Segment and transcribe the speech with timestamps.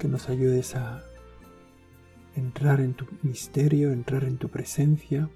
[0.00, 1.04] que nos ayudes a
[2.34, 5.28] entrar en tu misterio, entrar en tu presencia,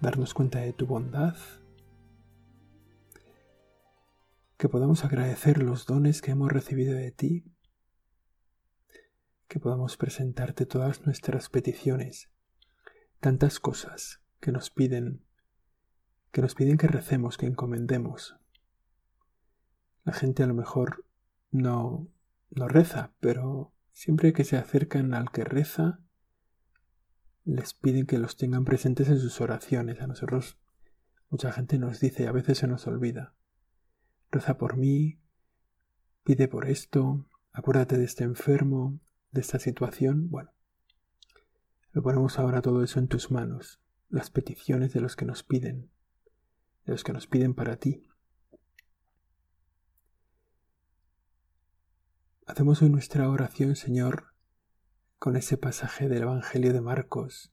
[0.00, 1.36] darnos cuenta de tu bondad,
[4.56, 7.44] que podamos agradecer los dones que hemos recibido de ti,
[9.46, 12.28] que podamos presentarte todas nuestras peticiones,
[13.20, 15.24] tantas cosas que nos piden,
[16.32, 18.36] que nos piden que recemos, que encomendemos.
[20.02, 21.04] La gente a lo mejor
[21.52, 22.08] no,
[22.50, 26.00] no reza, pero Siempre que se acercan al que reza,
[27.46, 30.02] les piden que los tengan presentes en sus oraciones.
[30.02, 30.58] A nosotros
[31.30, 33.32] mucha gente nos dice y a veces se nos olvida.
[34.30, 35.18] Reza por mí,
[36.24, 40.28] pide por esto, acuérdate de este enfermo, de esta situación.
[40.28, 40.52] Bueno,
[41.92, 45.88] lo ponemos ahora todo eso en tus manos, las peticiones de los que nos piden,
[46.84, 48.05] de los que nos piden para ti.
[52.48, 54.32] Hacemos hoy nuestra oración, Señor,
[55.18, 57.52] con ese pasaje del Evangelio de Marcos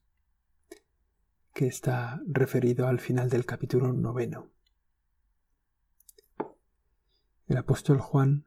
[1.52, 4.52] que está referido al final del capítulo noveno.
[7.48, 8.44] El apóstol Juan,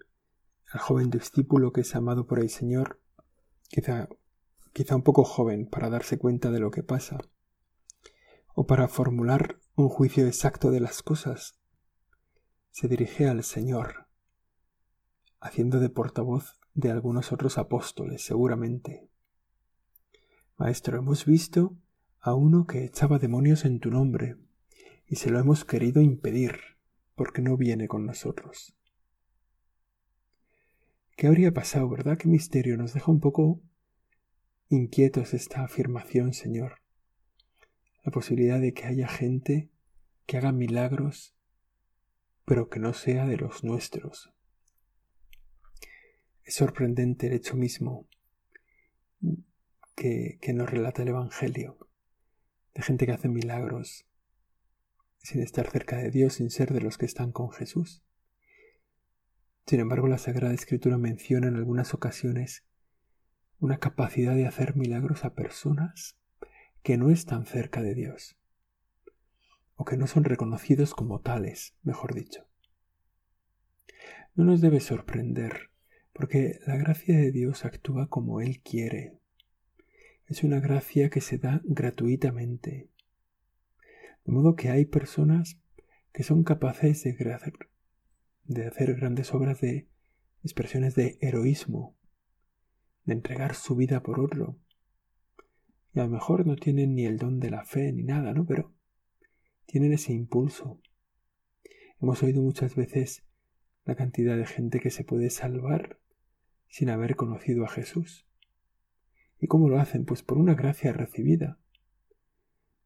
[0.73, 3.01] el joven discípulo que es amado por el Señor,
[3.67, 4.07] quizá,
[4.71, 7.17] quizá un poco joven para darse cuenta de lo que pasa,
[8.55, 11.59] o para formular un juicio exacto de las cosas,
[12.71, 14.06] se dirige al Señor
[15.39, 19.09] haciendo de portavoz de algunos otros apóstoles, seguramente.
[20.57, 21.77] Maestro, hemos visto
[22.19, 24.35] a uno que echaba demonios en tu nombre,
[25.07, 26.59] y se lo hemos querido impedir,
[27.15, 28.75] porque no viene con nosotros.
[31.15, 32.17] ¿Qué habría pasado, verdad?
[32.17, 32.77] ¿Qué misterio?
[32.77, 33.61] Nos deja un poco
[34.69, 36.81] inquietos esta afirmación, Señor.
[38.03, 39.71] La posibilidad de que haya gente
[40.25, 41.35] que haga milagros,
[42.45, 44.31] pero que no sea de los nuestros.
[46.47, 48.07] Es sorprendente el hecho mismo
[49.95, 51.89] que, nos relata el Evangelio,
[52.73, 54.07] de gente que hace milagros
[55.17, 58.01] sin estar cerca de Dios, sin ser de los que están con Jesús.
[59.65, 62.63] Sin embargo, la Sagrada Escritura menciona en algunas ocasiones
[63.59, 66.17] una capacidad de hacer milagros a personas
[66.81, 68.37] que no están cerca de Dios,
[69.75, 72.47] o que no son reconocidos como tales, mejor dicho.
[74.33, 75.71] No nos debe sorprender
[76.17, 79.19] porque la gracia de Dios actúa como Él quiere.
[80.25, 82.89] Es una gracia que se da gratuitamente.
[84.25, 85.59] De modo que hay personas
[86.11, 87.15] que son capaces de,
[88.45, 89.87] de hacer grandes obras de
[90.43, 91.95] expresiones de heroísmo,
[93.05, 94.57] de entregar su vida por otro.
[95.93, 98.47] Y a lo mejor no tienen ni el don de la fe ni nada, ¿no?
[98.47, 98.73] Pero
[99.67, 100.81] tienen ese impulso.
[102.01, 103.23] Hemos oído muchas veces
[103.85, 105.99] la cantidad de gente que se puede salvar
[106.69, 108.27] sin haber conocido a Jesús.
[109.39, 110.05] ¿Y cómo lo hacen?
[110.05, 111.59] Pues por una gracia recibida,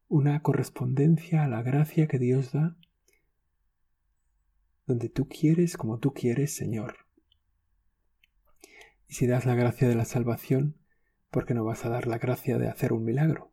[0.08, 2.76] una correspondencia a la gracia que Dios da,
[4.86, 6.96] donde tú quieres como tú quieres, Señor.
[9.08, 10.76] Y si das la gracia de la salvación,
[11.30, 13.52] ¿por qué no vas a dar la gracia de hacer un milagro?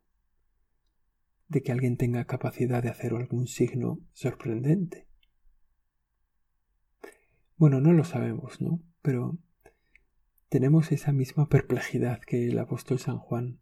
[1.48, 5.08] De que alguien tenga capacidad de hacer algún signo sorprendente.
[7.56, 8.82] Bueno, no lo sabemos, ¿no?
[9.02, 9.38] Pero
[10.50, 13.60] tenemos esa misma perplejidad que el apóstol San Juan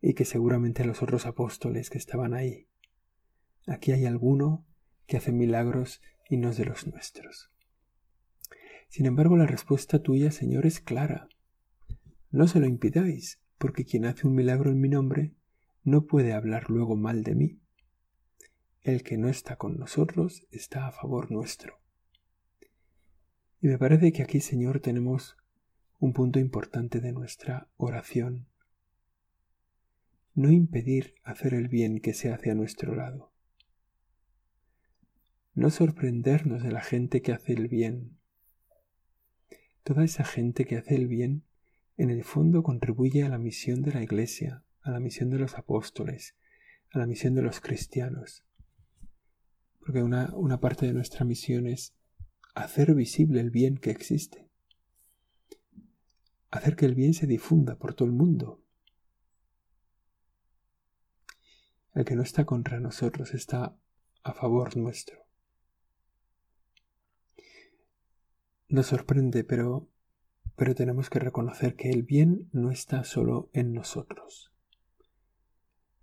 [0.00, 2.68] y que seguramente los otros apóstoles que estaban ahí.
[3.66, 4.64] Aquí hay alguno
[5.06, 6.00] que hace milagros
[6.30, 7.50] y no es de los nuestros.
[8.88, 11.28] Sin embargo, la respuesta tuya, Señor, es clara.
[12.30, 15.34] No se lo impidáis, porque quien hace un milagro en mi nombre
[15.82, 17.60] no puede hablar luego mal de mí.
[18.82, 21.80] El que no está con nosotros está a favor nuestro.
[23.60, 25.36] Y me parece que aquí, Señor, tenemos
[26.04, 28.46] un punto importante de nuestra oración.
[30.34, 33.32] No impedir hacer el bien que se hace a nuestro lado.
[35.54, 38.18] No sorprendernos de la gente que hace el bien.
[39.82, 41.44] Toda esa gente que hace el bien
[41.96, 45.54] en el fondo contribuye a la misión de la Iglesia, a la misión de los
[45.54, 46.36] apóstoles,
[46.90, 48.44] a la misión de los cristianos.
[49.80, 51.94] Porque una, una parte de nuestra misión es
[52.54, 54.43] hacer visible el bien que existe
[56.54, 58.62] hacer que el bien se difunda por todo el mundo.
[61.94, 63.76] El que no está contra nosotros está
[64.22, 65.18] a favor nuestro.
[68.68, 69.88] Nos sorprende, pero,
[70.54, 74.52] pero tenemos que reconocer que el bien no está solo en nosotros.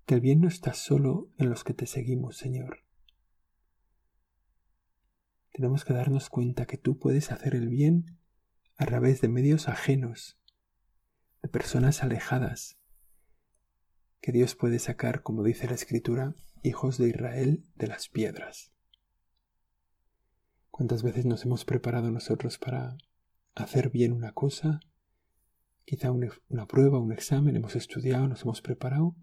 [0.06, 2.84] Que el bien no está solo en los que te seguimos, Señor.
[5.54, 8.18] Tenemos que darnos cuenta que tú puedes hacer el bien
[8.78, 10.41] a través de medios ajenos,
[11.42, 12.78] de personas alejadas,
[14.22, 18.72] que Dios puede sacar, como dice la Escritura, hijos de Israel de las piedras.
[20.70, 22.98] ¿Cuántas veces nos hemos preparado nosotros para
[23.56, 24.80] hacer bien una cosa?
[25.86, 29.16] Quizá una, prueba, un examen, hemos estudiado, nos hemos preparado,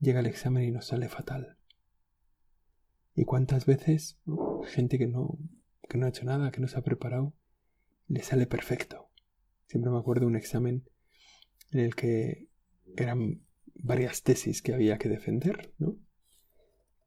[0.00, 1.56] llega el examen y nos sale fatal.
[3.14, 4.18] ¿Y cuántas veces
[4.66, 5.38] gente que no,
[5.88, 7.34] que no ha hecho nada, que no se ha preparado,
[8.08, 9.10] le sale perfecto?
[9.66, 10.88] Siempre me acuerdo de un examen
[11.72, 12.48] en el que
[12.96, 13.42] eran
[13.74, 15.98] varias tesis que había que defender, ¿no?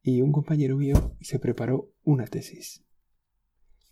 [0.01, 2.83] Y un compañero mío se preparó una tesis.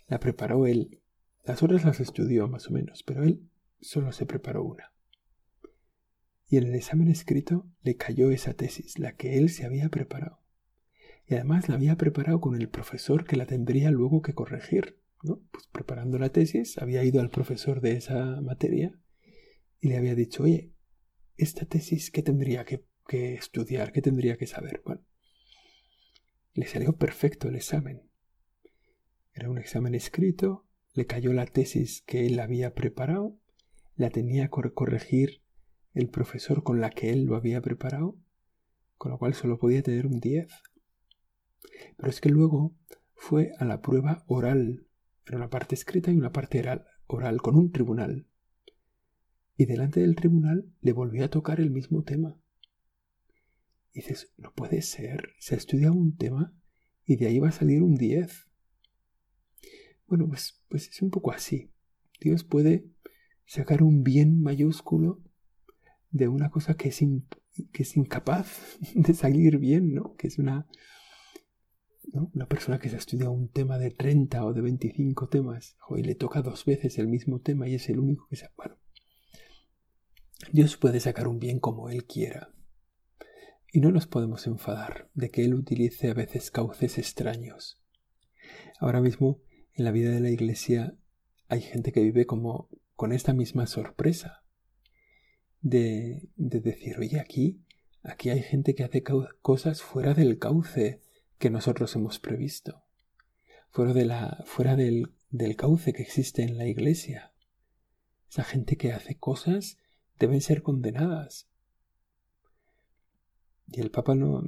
[0.08, 1.02] La preparó él.
[1.44, 3.50] Las otras las estudió más o menos, pero él
[3.82, 4.94] solo se preparó una.
[6.48, 10.40] Y en el examen escrito le cayó esa tesis, la que él se había preparado.
[11.28, 15.00] Y además la había preparado con el profesor que la tendría luego que corregir.
[15.24, 15.42] ¿no?
[15.52, 19.00] Pues preparando la tesis, había ido al profesor de esa materia
[19.84, 20.72] y le había dicho, oye,
[21.36, 23.92] esta tesis, ¿qué tendría que, estudiar?
[23.92, 24.82] ¿Qué tendría que saber?
[24.86, 25.04] Bueno,
[26.54, 28.10] le salió perfecto el examen.
[29.34, 33.38] Era un examen escrito, le cayó la tesis que él había preparado,
[33.98, 35.42] la tenía que corregir
[35.94, 38.18] el profesor con la que él lo había preparado,
[38.98, 40.48] con lo cual solo podía tener un 10.
[41.98, 42.74] Pero es que luego
[43.16, 44.88] fue a la prueba oral,
[45.28, 48.30] era una parte escrita y una parte oral, oral con un tribunal
[49.58, 52.40] y delante del tribunal le volvió a tocar el mismo tema.
[53.94, 56.54] Y dices, no puede ser, se ha estudiado un tema
[57.06, 58.48] y de ahí va a salir un 10.
[60.08, 61.72] Bueno, pues, pues es un poco así.
[62.20, 62.86] Dios puede
[63.46, 65.22] sacar un bien mayúsculo
[66.10, 67.02] de una cosa que es,
[67.72, 70.16] que es incapaz de salir bien, ¿no?
[70.16, 70.68] Que es una,
[72.12, 72.32] ¿no?
[72.34, 76.04] una persona que se ha estudiado un tema de 30 o de 25 temas y
[76.04, 78.48] le toca dos veces el mismo tema y es el único que se...
[80.52, 82.54] Dios puede sacar un bien como Él quiera.
[83.72, 87.82] Y no nos podemos enfadar de que Él utilice a veces cauces extraños.
[88.80, 89.42] Ahora mismo,
[89.74, 90.96] en la vida de la Iglesia,
[91.48, 94.44] hay gente que vive como con esta misma sorpresa
[95.62, 97.64] de, de decir, oye, aquí,
[98.04, 99.04] aquí hay gente que hace
[99.42, 101.02] cosas fuera del cauce
[101.40, 102.84] que nosotros hemos previsto,
[103.72, 107.34] fuera, de la, fuera del, del cauce que existe en la Iglesia.
[108.30, 109.78] Esa gente que hace cosas
[110.24, 111.50] deben ser condenadas.
[113.68, 114.42] Y el Papa no,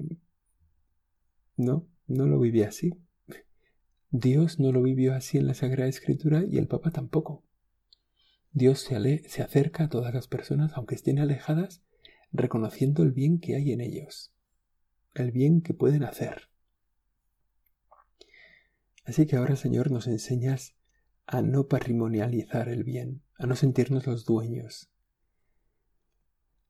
[1.57, 2.93] no, no lo vivía así.
[4.09, 7.43] Dios no lo vivió así en la Sagrada Escritura y el Papa tampoco.
[8.53, 11.83] Dios se, se acerca a todas las personas, aunque estén alejadas,
[12.31, 14.33] reconociendo el bien que hay en ellos,
[15.13, 16.49] el bien que pueden hacer.
[19.03, 20.77] Así que ahora, Señor, nos enseñas
[21.25, 24.89] a no patrimonializar el bien, a no sentirnos los dueños,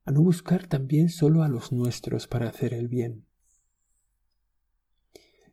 [0.06, 3.26] a no buscar también solo a los nuestros para hacer el bien.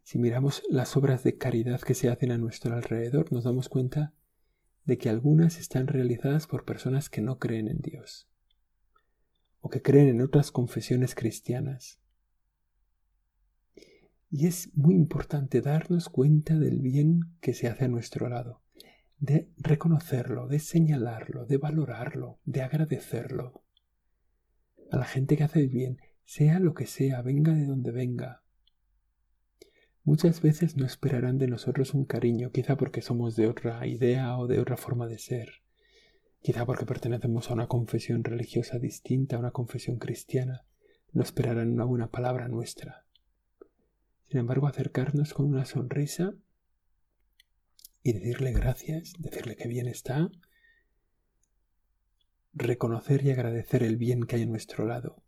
[0.03, 4.13] Si miramos las obras de caridad que se hacen a nuestro alrededor, nos damos cuenta
[4.85, 8.29] de que algunas están realizadas por personas que no creen en Dios
[9.59, 11.99] o que creen en otras confesiones cristianas.
[14.29, 18.61] Y es muy importante darnos cuenta del bien que se hace a nuestro lado,
[19.17, 23.62] de reconocerlo, de señalarlo, de valorarlo, de agradecerlo
[24.93, 28.43] a la gente que hace el bien, sea lo que sea, venga de donde venga.
[30.03, 34.45] Muchas veces no esperarán de nosotros un cariño, quizá porque somos de otra idea o
[34.45, 35.49] de otra forma de ser,
[36.43, 40.63] quizá porque pertenecemos a una confesión religiosa distinta, a una confesión cristiana,
[41.11, 43.07] no esperarán una buena palabra nuestra.
[44.29, 46.35] Sin embargo, acercarnos con una sonrisa
[48.03, 50.29] y decirle gracias, decirle que bien está,
[52.55, 55.23] Reconocer y agradecer el bien que hay en nuestro lado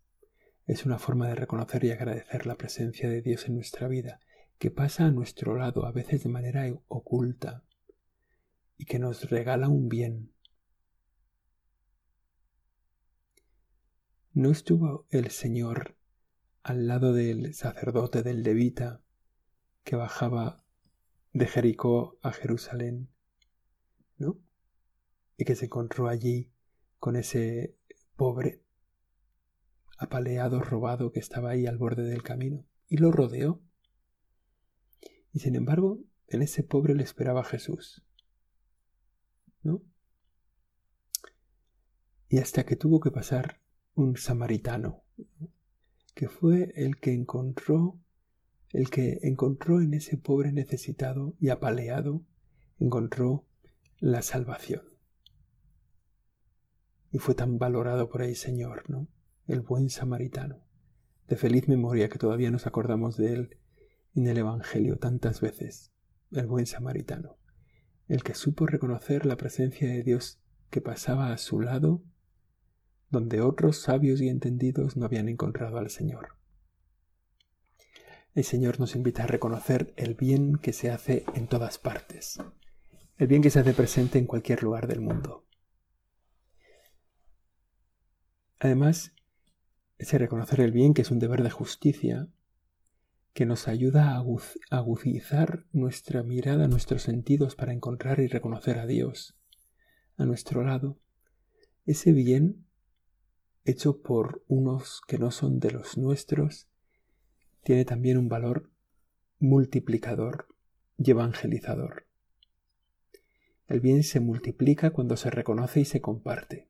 [0.68, 4.20] es una forma de reconocer y agradecer la presencia de Dios en nuestra vida,
[4.58, 7.64] que pasa a nuestro lado a veces de manera oculta
[8.78, 10.32] y que nos regala un bien.
[14.32, 15.96] ¿No estuvo el Señor
[16.62, 19.00] al lado del sacerdote del levita
[19.82, 20.62] que bajaba
[21.32, 23.08] de Jericó a Jerusalén?
[24.16, 24.38] ¿No?
[25.36, 26.52] Y que se encontró allí
[26.98, 27.76] con ese
[28.16, 28.62] pobre
[29.98, 33.62] apaleado, robado que estaba ahí al borde del camino, y lo rodeó.
[35.32, 38.04] Y sin embargo, en ese pobre le esperaba Jesús.
[39.62, 39.82] ¿No?
[42.28, 43.60] Y hasta que tuvo que pasar
[43.94, 45.04] un samaritano,
[46.14, 47.98] que fue el que encontró,
[48.70, 52.24] el que encontró en ese pobre necesitado y apaleado,
[52.78, 53.46] encontró
[53.98, 54.95] la salvación.
[57.10, 59.08] Y fue tan valorado por el Señor, ¿no?
[59.46, 60.58] El buen samaritano,
[61.28, 63.56] de feliz memoria que todavía nos acordamos de él
[64.14, 65.92] en el Evangelio tantas veces,
[66.32, 67.36] el buen samaritano,
[68.08, 72.02] el que supo reconocer la presencia de Dios que pasaba a su lado
[73.10, 76.30] donde otros sabios y entendidos no habían encontrado al Señor.
[78.34, 82.38] El Señor nos invita a reconocer el bien que se hace en todas partes,
[83.16, 85.45] el bien que se hace presente en cualquier lugar del mundo.
[88.58, 89.12] Además,
[89.98, 92.28] ese reconocer el bien, que es un deber de justicia,
[93.32, 94.24] que nos ayuda a
[94.70, 99.36] agudizar nuestra mirada, nuestros sentidos para encontrar y reconocer a Dios
[100.16, 100.98] a nuestro lado,
[101.84, 102.64] ese bien
[103.66, 106.68] hecho por unos que no son de los nuestros,
[107.62, 108.70] tiene también un valor
[109.38, 110.48] multiplicador
[110.96, 112.06] y evangelizador.
[113.68, 116.68] El bien se multiplica cuando se reconoce y se comparte.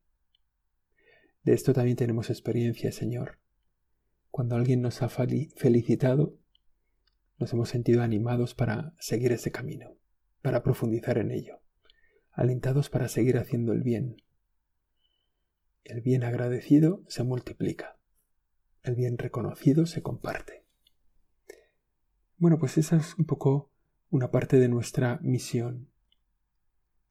[1.47, 3.39] De esto también tenemos experiencia, Señor.
[4.33, 6.37] Cuando alguien nos ha felicitado,
[7.39, 9.97] nos hemos sentido animados para seguir ese camino,
[10.43, 11.61] para profundizar en ello,
[12.33, 14.17] alentados para seguir haciendo el bien,
[15.85, 17.97] el bien agradecido se multiplica.
[18.83, 20.67] El bien reconocido se comparte.
[22.39, 23.71] Bueno, pues esa es un poco
[24.11, 25.93] una parte de nuestra misión.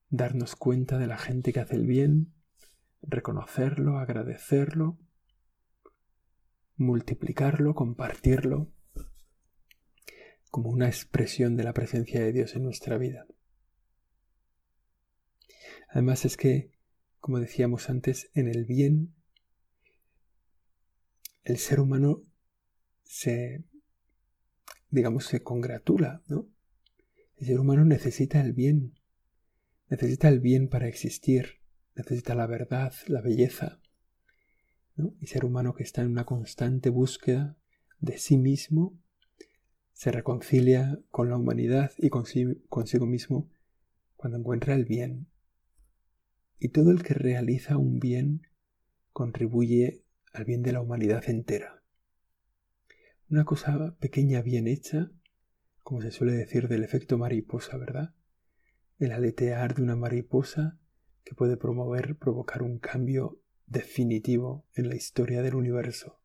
[0.10, 2.35] Darnos cuenta de la gente que hace el bien,
[3.08, 4.98] reconocerlo, agradecerlo,
[6.78, 8.72] multiplicarlo, compartirlo,
[10.52, 13.26] como una expresión de la presencia de Dios en nuestra vida.
[15.90, 16.76] Además es que
[17.26, 19.16] como decíamos antes, en el bien,
[21.44, 22.22] el ser humano
[23.04, 23.64] se,
[24.92, 26.48] digamos, se congratula, ¿no?
[27.38, 29.00] El ser humano necesita el bien,
[29.90, 31.62] necesita el bien para existir,
[31.96, 33.80] necesita la verdad, la belleza,
[34.96, 35.14] ¿no?
[35.20, 37.58] Y ser humano que está en una constante búsqueda
[38.00, 39.00] de sí mismo,
[39.94, 43.50] se reconcilia con la humanidad y consigo mismo
[44.16, 45.28] cuando encuentra el bien,
[46.60, 48.48] y todo el que realiza un bien
[49.14, 51.84] contribuye al bien de la humanidad entera.
[53.30, 55.12] Una cosa pequeña bien hecha,
[55.84, 58.14] como se suele decir del efecto mariposa, ¿verdad?
[59.00, 60.78] El aletear de una mariposa
[61.26, 66.22] que puede promover, provocar un cambio definitivo en la historia del universo.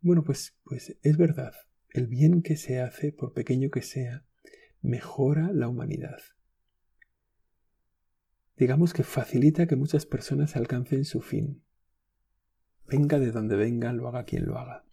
[0.00, 1.54] Bueno, pues, pues es verdad,
[1.90, 4.24] el bien que se hace, por pequeño que sea,
[4.80, 6.18] mejora la humanidad
[8.56, 11.62] digamos que facilita que muchas personas alcancen su fin.
[12.88, 14.84] Venga de donde venga, lo haga quien lo haga.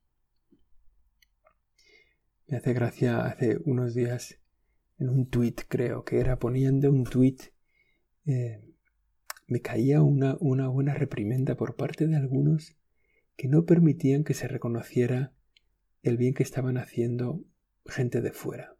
[2.47, 4.39] Me hace gracia hace unos días
[4.97, 7.41] en un tuit, creo que era poniendo un tuit,
[8.25, 8.61] eh,
[9.47, 12.75] me caía una, una buena reprimenda por parte de algunos
[13.35, 15.33] que no permitían que se reconociera
[16.01, 17.43] el bien que estaban haciendo
[17.85, 18.75] gente de fuera,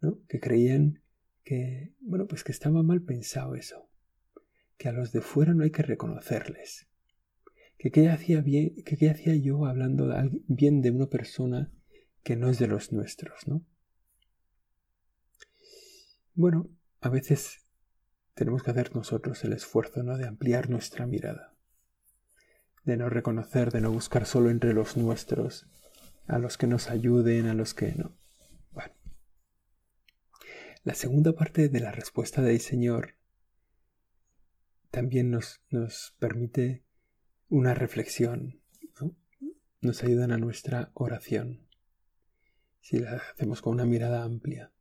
[0.00, 0.18] ¿no?
[0.28, 1.02] que creían
[1.44, 3.88] que, bueno, pues que estaba mal pensado eso,
[4.76, 6.88] que a los de fuera no hay que reconocerles,
[7.76, 10.12] que qué hacía bien, que qué hacía yo hablando
[10.46, 11.72] bien de una persona
[12.22, 13.64] que no es de los nuestros, ¿no?
[16.34, 16.70] Bueno,
[17.00, 17.66] a veces
[18.40, 20.16] tenemos que hacer nosotros el esfuerzo, ¿no?
[20.16, 21.54] De ampliar nuestra mirada,
[22.84, 25.68] de no reconocer, de no buscar solo entre los nuestros,
[26.26, 28.16] a los que nos ayuden, a los que no.
[30.84, 33.16] La segunda parte de la respuesta del Señor
[34.90, 36.86] también nos, nos permite
[37.50, 38.62] una reflexión,
[39.82, 41.68] nos ayudan a nuestra oración.
[42.80, 44.72] Si la hacemos con una mirada amplia,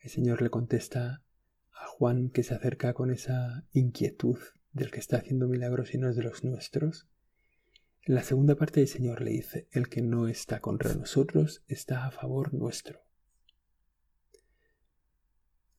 [0.00, 1.23] el Señor le contesta
[1.96, 4.36] Juan que se acerca con esa inquietud
[4.72, 7.06] del que está haciendo milagros y no es de los nuestros.
[8.02, 12.04] En la segunda parte el Señor le dice, el que no está contra nosotros está
[12.04, 12.98] a favor nuestro.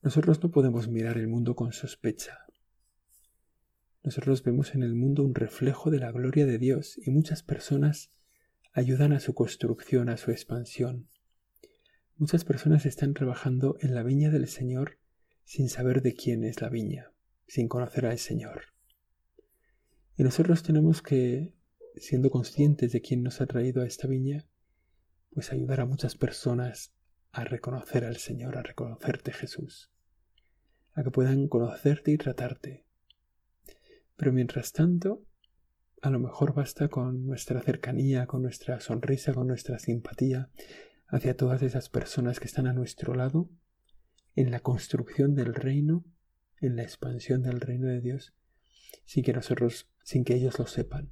[0.02, 2.46] Nosotros no podemos mirar el mundo con sospecha.
[4.02, 8.14] Nosotros vemos en el mundo un reflejo de la gloria de Dios y muchas personas
[8.72, 11.10] ayudan a su construcción, a su expansión.
[12.16, 14.98] Muchas personas están trabajando en la viña del Señor
[15.46, 17.12] sin saber de quién es la viña,
[17.48, 18.74] sin conocer al Señor.
[20.18, 21.54] Y nosotros tenemos que,
[21.96, 24.46] siendo conscientes de quién nos ha traído a esta viña,
[25.32, 26.94] pues ayudar a muchas personas
[27.32, 29.92] a reconocer al Señor, a reconocerte Jesús,
[30.94, 32.86] a que puedan conocerte y tratarte.
[34.16, 35.22] Pero mientras tanto,
[36.02, 40.50] a lo mejor basta con nuestra cercanía, con nuestra sonrisa, con nuestra simpatía
[41.08, 43.50] hacia todas esas personas que están a nuestro lado
[44.36, 46.06] en la construcción del reino,
[46.60, 48.34] en la expansión del reino de Dios,
[49.06, 51.12] sin que nosotros, sin que ellos lo sepan.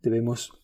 [0.00, 0.62] Debemos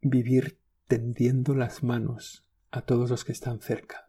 [0.00, 4.06] vivir tendiendo las manos a todos los que están cerca,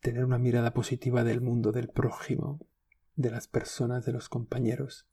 [0.00, 2.60] tener una mirada positiva del mundo, del prójimo,
[3.16, 5.06] de las personas, de los compañeros.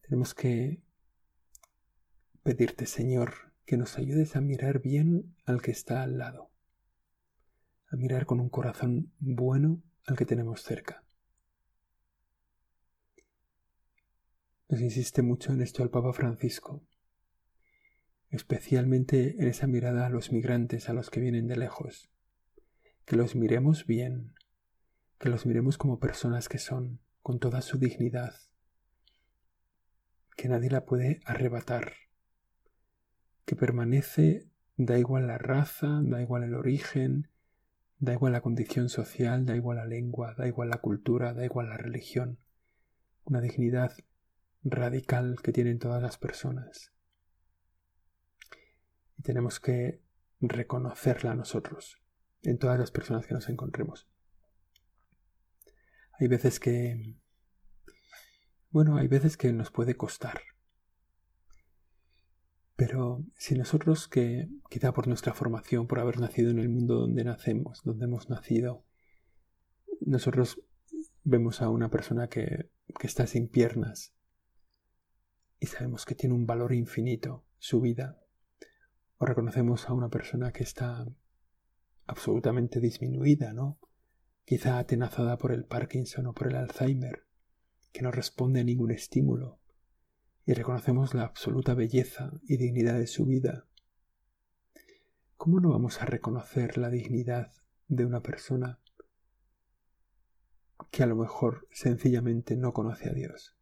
[0.00, 0.82] Tenemos que
[2.42, 6.50] pedirte, Señor, que nos ayudes a mirar bien al que está al lado,
[7.90, 11.04] a mirar con un corazón bueno al que tenemos cerca.
[14.68, 16.82] Nos insiste mucho en esto el Papa Francisco,
[18.28, 22.10] especialmente en esa mirada a los migrantes, a los que vienen de lejos,
[23.06, 24.34] que los miremos bien,
[25.18, 28.34] que los miremos como personas que son, con toda su dignidad,
[30.36, 31.94] que nadie la puede arrebatar,
[33.46, 37.30] que permanece, da igual la raza, da igual el origen,
[37.98, 41.68] da igual la condición social, da igual la lengua, da igual la cultura, da igual
[41.68, 42.38] la religión,
[43.24, 43.92] una dignidad
[44.62, 46.92] radical que tienen todas las personas.
[49.16, 50.00] Y tenemos que
[50.40, 52.00] reconocerla nosotros,
[52.42, 54.08] en todas las personas que nos encontremos.
[56.20, 57.16] Hay veces que...
[58.70, 60.40] Bueno, hay veces que nos puede costar.
[62.78, 67.24] Pero si nosotros que, quizá por nuestra formación, por haber nacido en el mundo donde
[67.24, 68.84] nacemos, donde hemos nacido,
[70.00, 70.62] nosotros
[71.24, 74.14] vemos a una persona que, que está sin piernas,
[75.58, 78.22] y sabemos que tiene un valor infinito su vida,
[79.16, 81.04] o reconocemos a una persona que está
[82.06, 83.80] absolutamente disminuida, ¿no?
[84.44, 87.26] Quizá atenazada por el Parkinson o por el Alzheimer,
[87.90, 89.58] que no responde a ningún estímulo,
[90.48, 93.66] y reconocemos la absoluta belleza y dignidad de su vida.
[95.36, 97.52] ¿Cómo no vamos a reconocer la dignidad
[97.86, 98.80] de una persona
[100.90, 103.58] que a lo mejor sencillamente no conoce a Dios?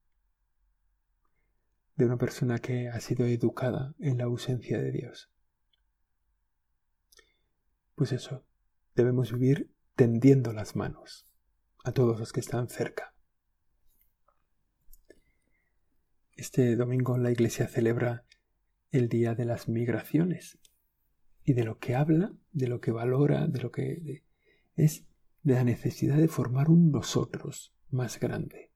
[1.96, 5.33] de una persona que ha sido educada en la ausencia de Dios.
[7.96, 8.44] Pues eso,
[8.94, 11.27] debemos vivir tendiendo las manos
[11.83, 13.15] a todos los que están cerca.
[16.37, 18.27] Este domingo la Iglesia celebra
[18.90, 20.59] el Día de las Migraciones
[21.44, 24.22] y de lo que habla, de lo que valora, de lo que
[24.75, 25.07] es
[25.42, 28.70] de la necesidad de formar un nosotros más grande.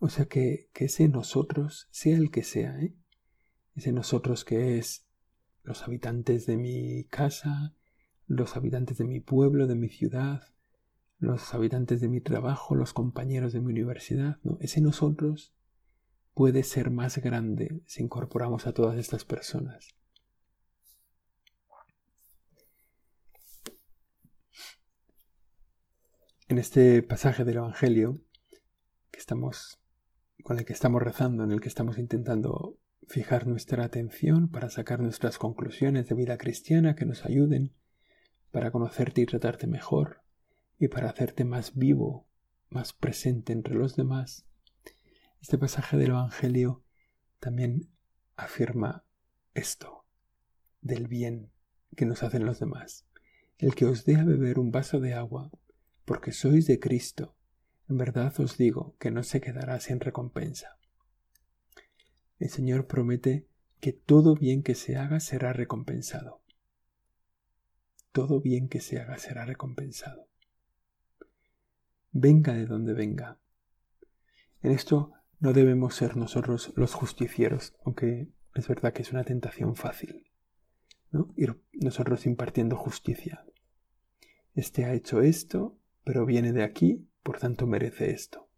[0.00, 2.96] O sea que, que ese nosotros, sea el que sea, ¿eh?
[3.76, 5.06] ese nosotros que es
[5.62, 7.76] los habitantes de mi casa,
[8.26, 10.42] los habitantes de mi pueblo, de mi ciudad,
[11.20, 14.58] los habitantes de mi trabajo, los compañeros de mi universidad, ¿no?
[14.60, 15.55] ese nosotros
[16.36, 19.88] puede ser más grande si incorporamos a todas estas personas.
[26.46, 28.20] En este pasaje del Evangelio
[29.10, 29.80] que estamos
[30.42, 32.76] con el que estamos rezando, en el que estamos intentando
[33.08, 37.72] fijar nuestra atención para sacar nuestras conclusiones de vida cristiana que nos ayuden
[38.50, 40.20] para conocerte y tratarte mejor
[40.78, 42.28] y para hacerte más vivo,
[42.68, 44.46] más presente entre los demás.
[45.46, 46.82] Este pasaje del Evangelio
[47.38, 47.88] también
[48.34, 49.04] afirma
[49.54, 50.04] esto
[50.80, 51.52] del bien
[51.94, 53.06] que nos hacen los demás.
[53.56, 55.52] El que os dé a beber un vaso de agua,
[56.04, 57.36] porque sois de Cristo,
[57.88, 60.80] en verdad os digo que no se quedará sin recompensa.
[62.40, 63.46] El Señor promete
[63.78, 66.42] que todo bien que se haga será recompensado.
[68.10, 70.26] Todo bien que se haga será recompensado.
[72.10, 73.38] Venga de donde venga.
[74.60, 79.76] En esto no debemos ser nosotros los justicieros, aunque es verdad que es una tentación
[79.76, 80.24] fácil.
[81.10, 81.32] ¿no?
[81.36, 83.44] Ir nosotros impartiendo justicia.
[84.54, 88.48] Este ha hecho esto, pero viene de aquí por tanto merece esto.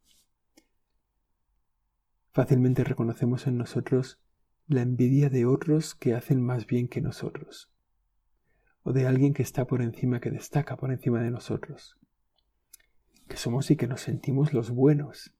[2.30, 4.20] Fácilmente reconocemos en nosotros
[4.66, 7.72] la envidia de otros que hacen más bien que nosotros,
[8.82, 11.98] o de alguien que está por encima, que destaca por encima de nosotros,
[13.26, 15.34] que somos y que nos sentimos los buenos,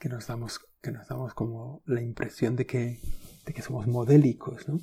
[0.00, 3.00] que nos damos, que nos damos como la impresión de que,
[3.44, 4.80] de que somos modélicos, ¿no?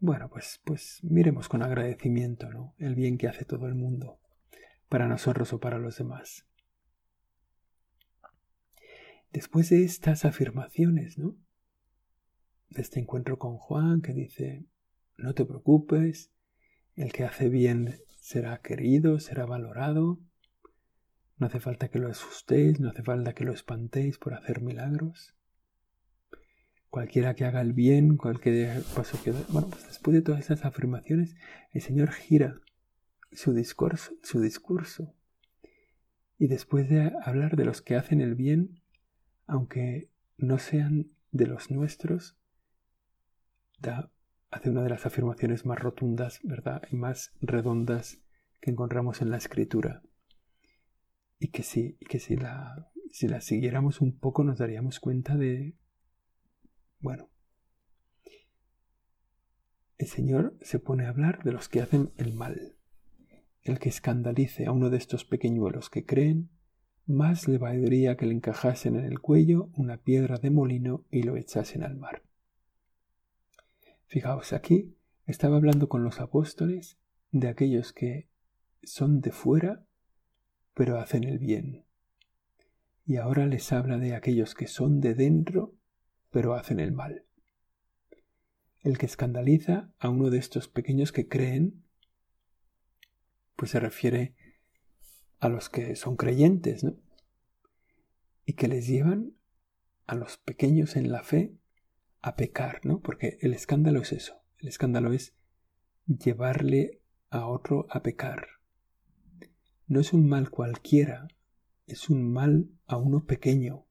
[0.00, 2.74] Bueno, pues, pues miremos con agradecimiento ¿no?
[2.78, 4.18] el bien que hace todo el mundo.
[4.88, 6.46] para nosotros o para los demás.
[9.32, 11.36] Después de estas afirmaciones, ¿no?
[12.70, 14.64] De este encuentro con Juan que dice,
[15.16, 16.32] no te preocupes,
[16.96, 20.18] el que hace bien será querido, será valorado,
[21.40, 25.34] no hace falta que lo asustéis, no hace falta que lo espantéis por hacer milagros.
[26.90, 29.32] Cualquiera que haga el bien, cualquier paso que...
[29.48, 31.34] Bueno, pues después de todas esas afirmaciones,
[31.72, 32.60] el Señor gira
[33.32, 35.14] su discurso, su discurso.
[36.36, 38.82] Y después de hablar de los que hacen el bien,
[39.46, 42.36] aunque no sean de los nuestros,
[43.78, 44.10] da,
[44.50, 46.82] hace una de las afirmaciones más rotundas, ¿verdad?
[46.90, 48.20] Y más redondas
[48.60, 50.02] que encontramos en la escritura.
[51.40, 55.36] Y que sí, y que si la, si la siguiéramos un poco nos daríamos cuenta
[55.36, 55.74] de,
[57.00, 57.30] bueno,
[59.96, 62.76] el Señor se pone a hablar de los que hacen el mal.
[63.62, 66.50] El que escandalice a uno de estos pequeñuelos que creen,
[67.06, 71.36] más le valdría que le encajasen en el cuello una piedra de molino y lo
[71.36, 72.22] echasen al mar.
[74.06, 74.94] Fijaos, aquí
[75.26, 76.98] estaba hablando con los apóstoles
[77.32, 78.28] de aquellos que
[78.82, 79.86] son de fuera,
[80.74, 81.84] pero hacen el bien.
[83.06, 85.74] Y ahora les habla de aquellos que son de dentro,
[86.30, 87.24] pero hacen el mal.
[88.82, 91.84] El que escandaliza a uno de estos pequeños que creen,
[93.56, 94.34] pues se refiere
[95.38, 96.96] a los que son creyentes, ¿no?
[98.44, 99.34] Y que les llevan
[100.06, 101.54] a los pequeños en la fe
[102.22, 103.00] a pecar, ¿no?
[103.00, 104.42] Porque el escándalo es eso.
[104.58, 105.34] El escándalo es
[106.06, 108.59] llevarle a otro a pecar.
[109.90, 111.26] No es un mal cualquiera,
[111.88, 113.86] es un mal a uno pequeño,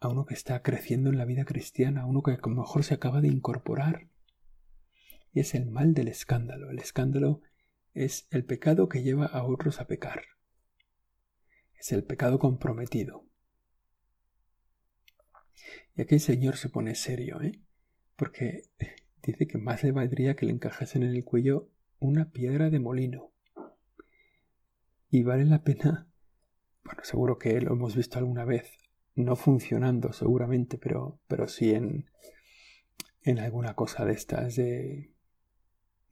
[0.00, 2.82] a uno que está creciendo en la vida cristiana, a uno que a lo mejor
[2.82, 4.08] se acaba de incorporar.
[5.32, 6.68] Y es el mal del escándalo.
[6.68, 7.42] El escándalo
[7.94, 10.24] es el pecado que lleva a otros a pecar.
[11.78, 13.24] Es el pecado comprometido.
[15.94, 17.52] Y aquí el Señor se pone serio, ¿eh?
[18.16, 18.64] Porque
[19.22, 23.30] dice que más le valdría que le encajasen en el cuello una piedra de molino.
[25.12, 26.08] Y vale la pena,
[26.84, 28.78] bueno, seguro que lo hemos visto alguna vez,
[29.16, 32.08] no funcionando seguramente, pero, pero sí en,
[33.22, 35.12] en alguna cosa de estas de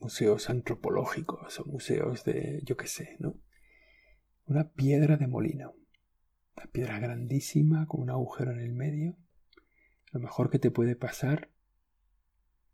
[0.01, 3.37] museos antropológicos o museos de, yo qué sé, ¿no?
[4.47, 5.75] Una piedra de molino,
[6.57, 9.17] una piedra grandísima con un agujero en el medio.
[10.11, 11.51] Lo mejor que te puede pasar,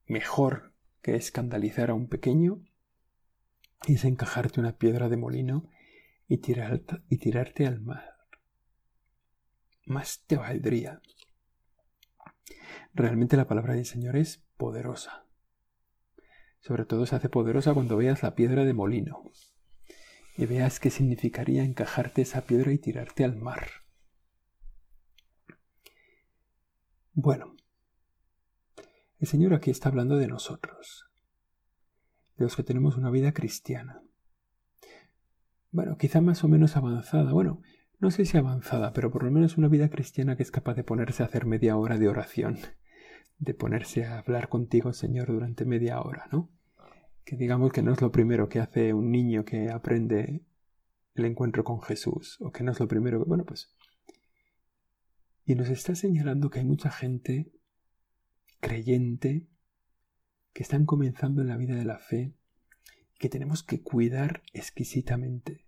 [0.07, 2.65] mejor que escandalizar a un pequeño,
[3.87, 5.69] es encajarte una piedra de molino
[6.29, 6.41] y,
[7.09, 8.15] y tirarte al mar
[9.87, 11.01] más te valdría.
[12.93, 15.27] Realmente la palabra del Señor es poderosa.
[16.61, 19.31] Sobre todo se hace poderosa cuando veas la piedra de molino
[20.37, 23.69] y veas qué significaría encajarte esa piedra y tirarte al mar.
[27.13, 27.55] Bueno,
[29.19, 31.07] el Señor aquí está hablando de nosotros,
[32.37, 34.04] de los que tenemos una vida cristiana.
[35.75, 37.33] Bueno, quizá más o menos avanzada.
[37.33, 37.61] Bueno,
[37.99, 40.85] no sé si avanzada, pero por lo menos una vida cristiana que es capaz de
[40.85, 42.59] ponerse a hacer media hora de oración,
[43.39, 46.49] de ponerse a hablar contigo, Señor, durante media hora, ¿no?
[47.25, 50.45] Que digamos que no es lo primero que hace un niño que aprende
[51.17, 53.75] el encuentro con Jesús, o que no es lo primero que, bueno, pues...
[55.45, 57.51] Y nos está señalando que hay mucha gente
[58.61, 59.49] creyente
[60.53, 62.37] que están comenzando en la vida de la fe,
[63.19, 65.67] que tenemos que cuidar exquisitamente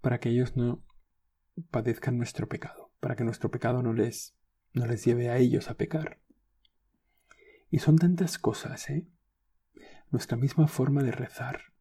[0.00, 0.84] para que ellos no
[1.70, 4.34] padezcan nuestro pecado, para que nuestro pecado no les,
[4.72, 6.20] no les lleve a ellos a pecar.
[7.70, 9.06] Y son tantas cosas, ¿eh?
[10.10, 11.72] Nuestra misma forma de rezar,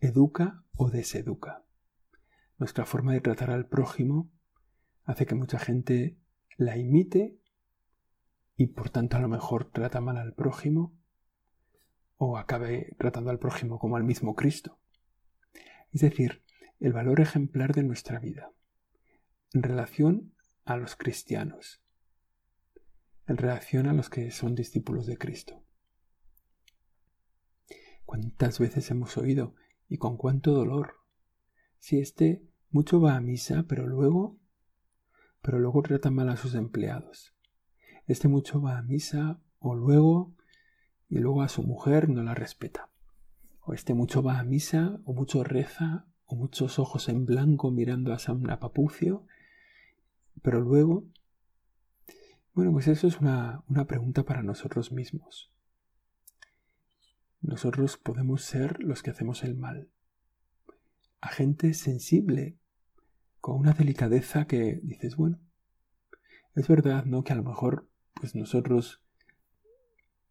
[0.00, 1.64] educa o deseduca.
[2.58, 4.30] Nuestra forma de tratar al prójimo
[5.04, 6.16] hace que mucha gente
[6.56, 7.36] la imite
[8.56, 10.96] y por tanto a lo mejor trata mal al prójimo
[12.16, 14.78] o acabe tratando al prójimo como al mismo Cristo.
[15.92, 16.42] Es decir,
[16.80, 18.50] el valor ejemplar de nuestra vida
[19.52, 21.82] en relación a los cristianos,
[23.26, 25.62] en relación a los que son discípulos de Cristo.
[28.04, 29.54] ¿Cuántas veces hemos oído
[29.88, 30.96] y con cuánto dolor?
[31.78, 34.38] Si este mucho va a misa, pero luego,
[35.40, 37.34] pero luego trata mal a sus empleados.
[38.06, 40.34] Este mucho va a misa o luego
[41.14, 42.90] y luego a su mujer no la respeta.
[43.60, 48.12] O este mucho va a misa o mucho reza o muchos ojos en blanco mirando
[48.12, 49.24] a San Papucio
[50.42, 51.04] pero luego,
[52.52, 55.52] bueno, pues eso es una, una pregunta para nosotros mismos.
[57.40, 59.88] Nosotros podemos ser los que hacemos el mal.
[61.20, 62.58] a gente sensible,
[63.40, 65.38] con una delicadeza que dices, bueno,
[66.56, 67.22] es verdad, ¿no?
[67.22, 69.03] Que a lo mejor, pues nosotros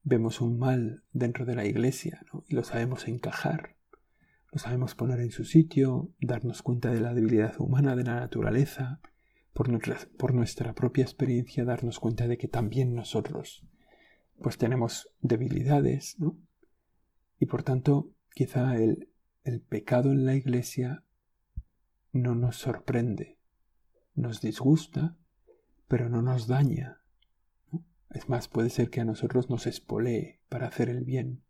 [0.04, 2.26] vemos un mal dentro de la iglesia.
[2.48, 3.76] Y lo sabemos encajar,
[4.52, 9.00] lo sabemos poner en su sitio, darnos cuenta de la debilidad humana, de la naturaleza,
[9.54, 13.64] por nuestra, por nuestra propia experiencia darnos cuenta de que también nosotros
[14.42, 16.38] pues tenemos debilidades, ¿no?
[17.40, 19.10] Y por tanto, quizá el,
[19.44, 21.04] el pecado en la iglesia
[22.12, 23.38] no nos sorprende,
[24.16, 25.18] nos disgusta,
[25.88, 27.03] pero no nos daña.
[28.14, 31.44] Es más, puede ser que a nosotros nos espolee para hacer el bien,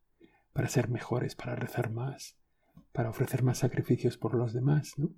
[0.53, 2.37] para ser mejores, para rezar más,
[2.93, 5.13] para ofrecer más sacrificios por los demás, ¿no?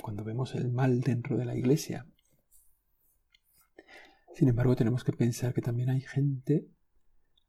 [0.00, 2.06] Cuando vemos el mal dentro de la iglesia.
[4.34, 6.68] Sin embargo, tenemos que pensar que también hay gente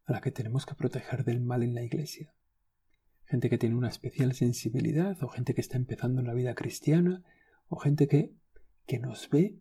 [0.05, 2.33] a la que tenemos que proteger del mal en la iglesia.
[3.25, 7.23] Gente que tiene una especial sensibilidad, o gente que está empezando en la vida cristiana,
[7.67, 8.33] o gente que,
[8.85, 9.59] que nos ve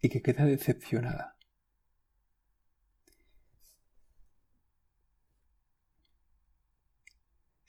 [0.00, 1.36] y que queda decepcionada.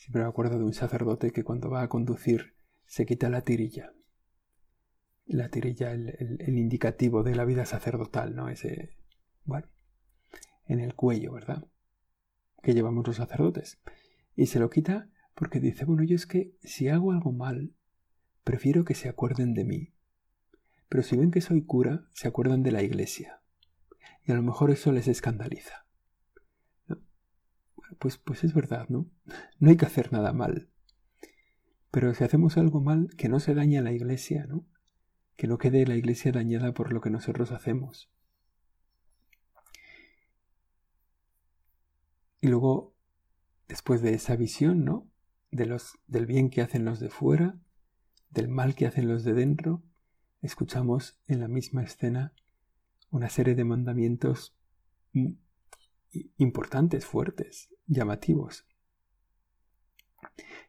[0.02, 2.56] Siempre me acuerdo de un sacerdote que cuando va a conducir
[2.88, 3.94] se quita la tirilla.
[5.28, 8.50] La tirilla, el, el indicativo de la vida sacerdotal, ¿no?
[8.50, 8.98] Ese,
[9.46, 9.68] bueno,
[10.66, 11.68] en el cuello, ¿verdad?
[12.64, 13.80] Que llevamos los sacerdotes.
[14.36, 17.76] Y se lo quita porque dice, bueno, yo es que si hago algo mal,
[18.44, 19.94] prefiero que se acuerden de mí.
[20.90, 23.44] Pero si ven que soy cura, se acuerdan de la iglesia.
[24.26, 25.86] Y a lo mejor eso les escandaliza.
[28.02, 29.06] Pues, pues es verdad, ¿no?
[29.60, 30.68] No hay que hacer nada mal.
[31.92, 34.66] Pero si hacemos algo mal, que no se dañe a la iglesia, ¿no?
[35.36, 38.10] Que no quede la iglesia dañada por lo que nosotros hacemos.
[42.42, 42.96] Y luego,
[43.68, 45.08] después de esa visión, ¿no?
[45.52, 47.60] De los, del bien que hacen los de fuera,
[48.32, 49.84] del mal que hacen los de dentro,
[50.42, 52.34] escuchamos en la misma escena
[53.12, 54.58] una serie de mandamientos
[56.38, 58.66] importantes, fuertes, llamativos.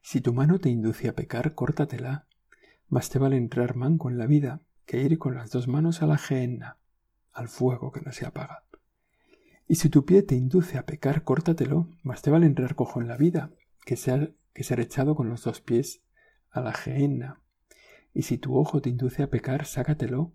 [0.02, 2.26] Si tu mano te induce a pecar, córtatela.
[2.88, 6.06] Más te vale entrar manco en la vida que ir con las dos manos a
[6.06, 6.78] la gehenna,
[7.32, 8.64] al fuego que no se apaga.
[9.68, 13.08] Y si tu pie te induce a pecar, córtatelo, más te vale entrar cojo en
[13.08, 13.52] la vida,
[13.86, 16.02] que ser, que ser echado con los dos pies
[16.50, 17.40] a la gehenna.
[18.12, 20.32] Y si tu ojo te induce a pecar, sácatelo,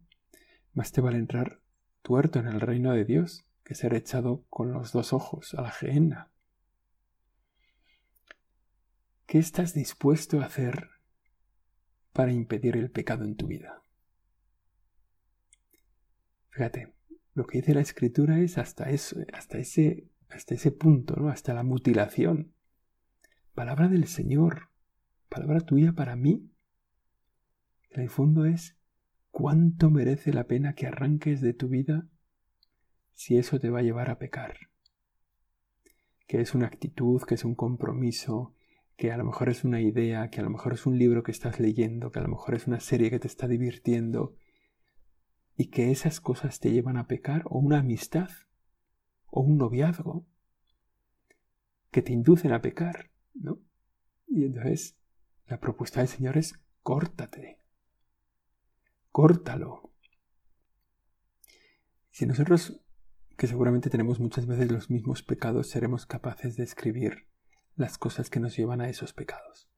[0.74, 1.60] más te vale entrar
[2.02, 5.72] tuerto en el reino de Dios, que ser echado con los dos ojos a la
[5.72, 6.32] gehenna.
[9.26, 10.88] ¿Qué estás dispuesto a hacer
[12.14, 13.82] para impedir el pecado en tu vida?
[16.50, 16.94] Fíjate,
[17.34, 21.28] lo que dice la escritura es hasta eso, hasta ese, hasta ese punto, ¿no?
[21.28, 22.54] Hasta la mutilación.
[23.54, 24.70] Palabra del Señor,
[25.28, 26.50] palabra tuya para mí.
[27.90, 28.78] En el fondo es
[29.30, 32.08] cuánto merece la pena que arranques de tu vida
[33.18, 34.70] si eso te va a llevar a pecar.
[36.28, 38.54] Que es una actitud, que es un compromiso,
[38.96, 41.32] que a lo mejor es una idea, que a lo mejor es un libro que
[41.32, 44.36] estás leyendo, que a lo mejor es una serie que te está divirtiendo,
[45.56, 48.30] y que esas cosas te llevan a pecar, o una amistad,
[49.26, 50.28] o un noviazgo,
[51.90, 53.60] que te inducen a pecar, ¿no?
[54.28, 54.96] Y entonces
[55.48, 56.54] la propuesta del Señor es
[56.84, 57.60] córtate,
[59.12, 59.92] córtalo.
[62.12, 62.80] Si nosotros,
[63.38, 67.28] que seguramente tenemos muchas veces los mismos pecados, seremos capaces de escribir
[67.76, 69.70] las cosas que nos llevan a esos pecados.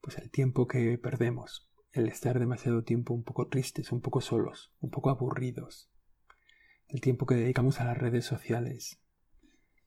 [0.00, 4.72] Pues el tiempo que perdemos el estar demasiado tiempo un poco tristes, un poco solos,
[4.80, 5.90] un poco aburridos,
[6.88, 9.00] el tiempo que dedicamos a las redes sociales,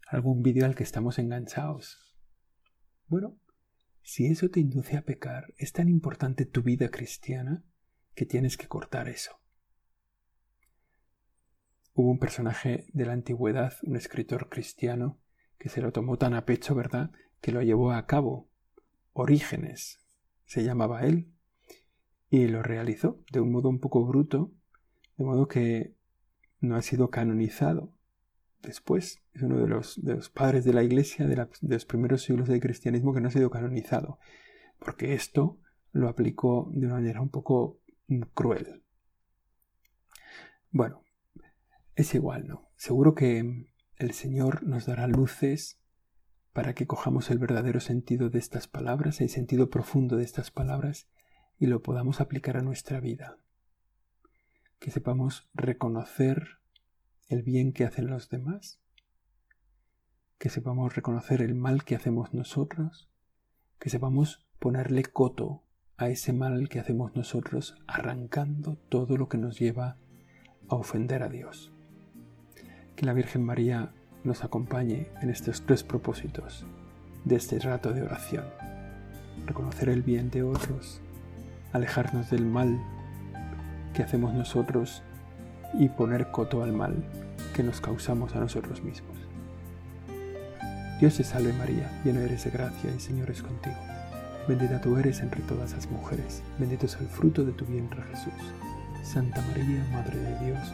[0.08, 2.16] algún vídeo al que estamos enganchados.
[3.08, 3.38] Bueno,
[4.02, 7.66] si eso te induce a pecar, es tan importante tu vida cristiana
[8.14, 9.42] que tienes que cortar eso.
[11.98, 15.18] Hubo un personaje de la antigüedad, un escritor cristiano,
[15.58, 18.50] que se lo tomó tan a pecho, ¿verdad?, que lo llevó a cabo.
[19.14, 20.06] Orígenes,
[20.46, 21.32] se llamaba él,
[22.30, 24.52] y lo realizó de un modo un poco bruto,
[25.16, 25.96] de modo que
[26.60, 27.94] no ha sido canonizado.
[28.62, 32.24] Después es uno de los, de los padres de la Iglesia de, de los primeros
[32.24, 34.20] siglos del cristianismo que no ha sido canonizado,
[34.80, 35.60] porque esto
[35.94, 37.80] lo aplicó de una manera un poco
[38.34, 38.84] cruel.
[40.72, 41.05] Bueno,
[41.96, 42.70] es igual, ¿no?
[42.76, 45.80] Seguro que el Señor nos dará luces
[46.54, 51.08] para que cojamos el verdadero sentido de estas palabras, el sentido profundo de estas palabras,
[51.58, 53.38] y lo podamos aplicar a nuestra vida.
[54.80, 56.60] Que sepamos reconocer
[57.30, 58.80] el bien que hacen los demás,
[60.38, 63.10] que sepamos reconocer el mal que hacemos nosotros,
[63.80, 65.64] que sepamos ponerle coto
[65.98, 69.98] a ese mal que hacemos nosotros arrancando todo lo que nos lleva
[70.68, 71.75] a ofender a Dios.
[72.96, 73.92] Que la Virgen María
[74.24, 76.66] nos acompañe en estos tres propósitos
[77.26, 78.46] de este rato de oración.
[79.46, 81.02] Reconocer el bien de otros,
[81.74, 82.80] alejarnos del mal
[83.94, 85.04] que hacemos nosotros
[85.74, 87.04] y poner coto al mal
[87.54, 89.18] que nos causamos a nosotros mismos.
[91.00, 93.76] Dios te salve María, llena eres de gracia, el Señor es contigo.
[94.48, 98.34] Bendita tú eres entre todas las mujeres, bendito es el fruto de tu vientre Jesús.
[99.04, 100.74] Santa María, Madre de Dios,